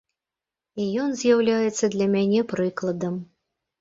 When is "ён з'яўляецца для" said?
1.03-2.07